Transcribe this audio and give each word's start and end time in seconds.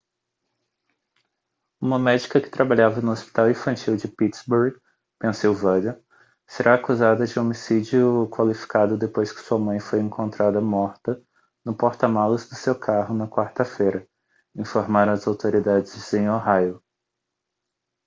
uma 1.79 1.99
médica 1.99 2.41
que 2.41 2.49
trabalhava 2.49 3.01
no 3.01 3.11
hospital 3.11 3.51
infantil 3.51 3.95
de 3.95 4.07
pittsburgh 4.07 4.75
pensilvânia 5.19 6.03
será 6.47 6.73
acusada 6.73 7.23
de 7.27 7.37
homicídio 7.37 8.27
qualificado 8.31 8.97
depois 8.97 9.31
que 9.31 9.41
sua 9.41 9.59
mãe 9.59 9.79
foi 9.79 9.99
encontrada 9.99 10.59
morta 10.59 11.21
no 11.63 11.77
porta-malas 11.77 12.49
do 12.49 12.55
seu 12.55 12.73
carro 12.73 13.13
na 13.13 13.27
quarta-feira 13.27 14.09
informaram 14.55 15.13
as 15.13 15.27
autoridades 15.27 16.11
em 16.15 16.27
ohio 16.27 16.81